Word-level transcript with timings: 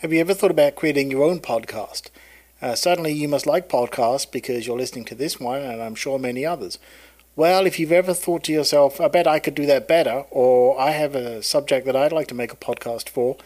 Have 0.00 0.12
you 0.12 0.20
ever 0.20 0.34
thought 0.34 0.50
about 0.50 0.76
creating 0.76 1.10
your 1.10 1.22
own 1.22 1.40
podcast? 1.40 2.10
Uh, 2.60 2.74
certainly, 2.74 3.14
you 3.14 3.28
must 3.28 3.46
like 3.46 3.66
podcasts 3.66 4.30
because 4.30 4.66
you're 4.66 4.76
listening 4.76 5.06
to 5.06 5.14
this 5.14 5.40
one, 5.40 5.62
and 5.62 5.82
I'm 5.82 5.94
sure 5.94 6.18
many 6.18 6.44
others. 6.44 6.78
Well, 7.34 7.64
if 7.64 7.80
you've 7.80 7.92
ever 7.92 8.12
thought 8.12 8.44
to 8.44 8.52
yourself, 8.52 9.00
I 9.00 9.08
bet 9.08 9.26
I 9.26 9.38
could 9.38 9.54
do 9.54 9.64
that 9.64 9.88
better, 9.88 10.24
or 10.30 10.78
I 10.78 10.90
have 10.90 11.14
a 11.14 11.42
subject 11.42 11.86
that 11.86 11.96
I'd 11.96 12.12
like 12.12 12.26
to 12.26 12.34
make 12.34 12.52
a 12.52 12.56
podcast 12.56 13.08
for, 13.08 13.38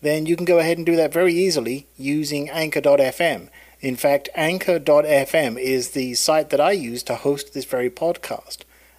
then 0.00 0.24
you 0.24 0.36
can 0.36 0.44
go 0.44 0.60
ahead 0.60 0.76
and 0.76 0.86
do 0.86 0.94
that 0.94 1.12
very 1.12 1.34
easily 1.34 1.88
using 1.96 2.48
Anchor.fm. 2.48 3.48
In 3.80 3.96
fact, 3.96 4.28
Anchor.fm 4.36 5.58
is 5.58 5.90
the 5.90 6.14
site 6.14 6.50
that 6.50 6.60
I 6.60 6.70
use 6.70 7.02
to 7.02 7.16
host 7.16 7.54
this 7.54 7.64
very 7.64 7.90
podcast. 7.90 8.58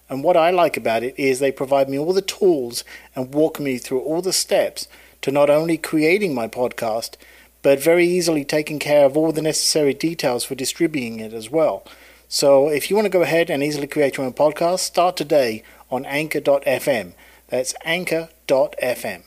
And 0.10 0.22
what 0.22 0.36
I 0.36 0.52
like 0.52 0.76
about 0.76 1.04
it 1.04 1.18
is 1.18 1.40
they 1.40 1.54
provide 1.54 1.88
me 1.88 1.98
all 1.98 2.12
the 2.12 2.22
tools 2.22 2.84
and 3.16 3.34
walk 3.34 3.58
me 3.58 3.78
through 3.78 4.02
all 4.02 4.22
the 4.22 4.34
steps 4.34 4.90
to 5.22 5.32
not 5.32 5.50
only 5.50 5.78
creating 5.78 6.34
my 6.34 6.48
podcast, 6.48 7.16
but 7.62 7.82
very 7.82 8.06
easily 8.08 8.46
taking 8.46 8.80
care 8.80 9.06
of 9.06 9.18
all 9.18 9.32
the 9.32 9.42
necessary 9.42 9.94
details 9.94 10.44
for 10.46 10.56
distributing 10.56 11.20
it 11.20 11.34
as 11.34 11.50
well. 11.50 11.86
So 12.28 12.70
if 12.70 12.90
you 12.90 12.96
want 12.96 13.06
to 13.06 13.10
go 13.10 13.24
ahead 13.24 13.50
and 13.50 13.64
easily 13.64 13.88
create 13.88 14.18
your 14.18 14.26
own 14.26 14.34
podcast, 14.34 14.80
start 14.80 15.18
today 15.18 15.64
on 15.90 16.06
anchor.fm. 16.06 17.14
That's 17.48 17.74
anchor.fm. 17.84 19.24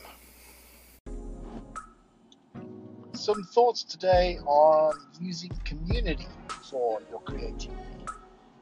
Some 3.13 3.43
thoughts 3.43 3.83
today 3.83 4.39
on 4.45 4.93
using 5.21 5.51
community 5.65 6.27
for 6.69 7.01
your 7.09 7.21
creativity. 7.21 7.69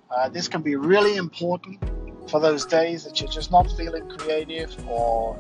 Uh, 0.10 0.28
this 0.28 0.48
can 0.48 0.62
be 0.62 0.76
really 0.76 1.16
important 1.16 1.80
for 2.30 2.40
those 2.40 2.66
days 2.66 3.06
that 3.06 3.22
you're 3.22 3.30
just 3.30 3.52
not 3.52 3.72
feeling 3.78 4.08
creative 4.10 4.76
or 4.90 5.38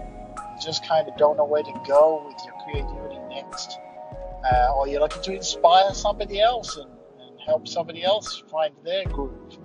just 0.61 0.87
kind 0.87 1.07
of 1.07 1.17
don't 1.17 1.37
know 1.37 1.45
where 1.45 1.63
to 1.63 1.81
go 1.87 2.23
with 2.27 2.37
your 2.45 2.53
creativity 2.63 3.19
next, 3.29 3.77
uh, 4.51 4.73
or 4.75 4.87
you're 4.87 5.01
looking 5.01 5.21
to 5.23 5.33
inspire 5.33 5.93
somebody 5.93 6.39
else 6.39 6.77
and, 6.77 6.89
and 7.19 7.39
help 7.45 7.67
somebody 7.67 8.03
else 8.03 8.43
find 8.51 8.73
their 8.83 9.05
groove. 9.05 9.57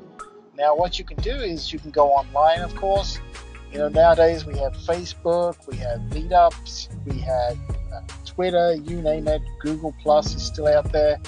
Now, 0.56 0.75
what 0.75 0.98
you 0.98 1.05
can 1.05 1.19
do 1.19 1.34
is 1.34 1.72
you 1.72 1.78
can 1.78 1.91
go 1.91 2.08
online, 2.08 2.61
of 2.61 2.75
course. 2.77 3.19
You 3.72 3.78
know, 3.78 3.88
nowadays 3.88 4.47
we 4.47 4.56
have 4.58 4.75
Facebook, 4.75 5.66
we 5.66 5.77
have 5.77 6.00
meetups, 6.11 6.88
we 7.05 7.19
have 7.20 7.58
uh, 7.92 8.00
Twitter, 8.25 8.75
you 8.75 9.03
name 9.03 9.28
it. 9.28 9.42
Google 9.60 9.94
Plus 10.03 10.34
is 10.34 10.42
still 10.42 10.66
out 10.66 10.91
there 10.92 11.20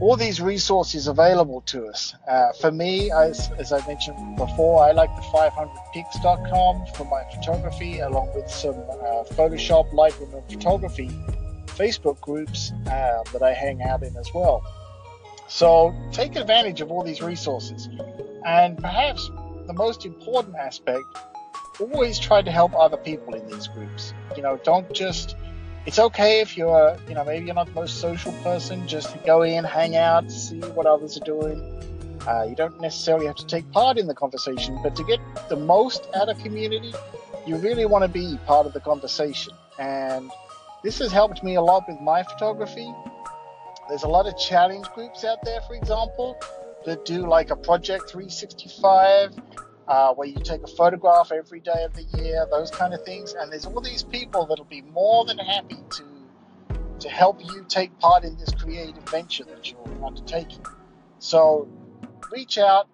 all 0.00 0.16
these 0.16 0.40
resources 0.40 1.06
available 1.06 1.62
to 1.62 1.86
us. 1.86 2.14
Uh, 2.28 2.52
for 2.60 2.70
me, 2.70 3.10
as, 3.10 3.50
as 3.58 3.72
I 3.72 3.86
mentioned 3.86 4.36
before, 4.36 4.84
I 4.84 4.92
like 4.92 5.14
the 5.16 5.22
500px.com 5.22 6.86
for 6.94 7.04
my 7.04 7.24
photography, 7.34 8.00
along 8.00 8.32
with 8.34 8.50
some 8.50 8.74
uh, 8.74 9.24
Photoshop, 9.34 9.90
Lightroom, 9.92 10.34
and 10.34 10.52
photography 10.52 11.08
Facebook 11.66 12.20
groups 12.20 12.72
uh, 12.86 13.22
that 13.32 13.42
I 13.42 13.52
hang 13.52 13.82
out 13.82 14.02
in 14.02 14.16
as 14.16 14.28
well. 14.34 14.62
So 15.48 15.94
take 16.12 16.36
advantage 16.36 16.80
of 16.80 16.90
all 16.90 17.02
these 17.02 17.22
resources. 17.22 17.88
And 18.44 18.76
perhaps 18.78 19.30
the 19.66 19.74
most 19.74 20.04
important 20.04 20.56
aspect, 20.56 21.04
always 21.80 22.18
try 22.18 22.42
to 22.42 22.50
help 22.50 22.74
other 22.74 22.96
people 22.96 23.34
in 23.34 23.46
these 23.46 23.68
groups. 23.68 24.14
You 24.36 24.42
know, 24.42 24.58
don't 24.64 24.90
just 24.92 25.36
it's 25.86 26.00
okay 26.00 26.40
if 26.40 26.56
you're, 26.56 26.96
you 27.08 27.14
know, 27.14 27.24
maybe 27.24 27.46
you're 27.46 27.54
not 27.54 27.66
the 27.66 27.72
most 27.72 28.00
social 28.00 28.32
person, 28.42 28.86
just 28.88 29.16
go 29.24 29.42
in, 29.42 29.64
hang 29.64 29.96
out, 29.96 30.30
see 30.30 30.58
what 30.58 30.84
others 30.84 31.16
are 31.16 31.24
doing. 31.24 31.60
Uh, 32.26 32.44
you 32.48 32.56
don't 32.56 32.80
necessarily 32.80 33.26
have 33.26 33.36
to 33.36 33.46
take 33.46 33.70
part 33.70 33.96
in 33.96 34.08
the 34.08 34.14
conversation, 34.14 34.76
but 34.82 34.96
to 34.96 35.04
get 35.04 35.20
the 35.48 35.56
most 35.56 36.08
out 36.16 36.28
of 36.28 36.36
community, 36.38 36.92
you 37.46 37.56
really 37.56 37.86
want 37.86 38.02
to 38.02 38.08
be 38.08 38.36
part 38.46 38.66
of 38.66 38.72
the 38.72 38.80
conversation. 38.80 39.52
And 39.78 40.28
this 40.82 40.98
has 40.98 41.12
helped 41.12 41.44
me 41.44 41.54
a 41.54 41.62
lot 41.62 41.84
with 41.86 42.00
my 42.00 42.24
photography. 42.24 42.92
There's 43.88 44.02
a 44.02 44.08
lot 44.08 44.26
of 44.26 44.36
challenge 44.36 44.86
groups 44.88 45.24
out 45.24 45.38
there, 45.44 45.60
for 45.68 45.74
example, 45.74 46.36
that 46.84 47.04
do 47.04 47.28
like 47.28 47.50
a 47.50 47.56
Project 47.56 48.10
365 48.10 49.36
uh, 49.88 50.14
where 50.14 50.28
you 50.28 50.36
take 50.36 50.62
a 50.62 50.66
photograph 50.66 51.32
every 51.32 51.60
day 51.60 51.84
of 51.84 51.94
the 51.94 52.02
year, 52.18 52.46
those 52.50 52.70
kind 52.70 52.94
of 52.94 53.04
things. 53.04 53.34
And 53.34 53.52
there's 53.52 53.66
all 53.66 53.80
these 53.80 54.02
people 54.02 54.46
that'll 54.46 54.64
be 54.64 54.82
more 54.82 55.24
than 55.24 55.38
happy 55.38 55.78
to 55.96 56.04
to 56.98 57.08
help 57.10 57.44
you 57.44 57.64
take 57.68 57.96
part 57.98 58.24
in 58.24 58.36
this 58.38 58.50
creative 58.52 59.02
venture 59.10 59.44
that 59.44 59.70
you're 59.70 60.04
undertaking. 60.04 60.64
So 61.18 61.68
reach 62.32 62.56
out, 62.56 62.88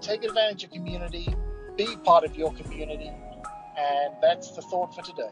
take 0.00 0.24
advantage 0.24 0.64
of 0.64 0.70
community, 0.70 1.28
be 1.76 1.94
part 2.04 2.24
of 2.24 2.36
your 2.36 2.52
community, 2.54 3.10
and 3.76 4.14
that's 4.22 4.52
the 4.52 4.62
thought 4.62 4.94
for 4.94 5.02
today. 5.02 5.30